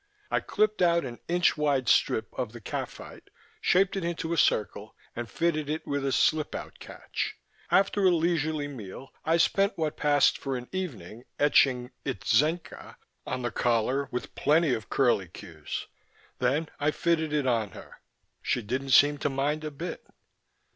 [0.31, 3.29] I clipped out an inch wide strip of the khaffite,
[3.61, 7.35] shaped it in a circle, and fitted it with a slip out catch.
[7.69, 13.49] After a leisurely meal I spent what passed for an evening etching "ITZENCA" on the
[13.49, 15.85] new collar with plenty of curlicues.
[16.39, 18.01] Then I fitted it on her;
[18.41, 20.03] she didn't seem to mind a bit.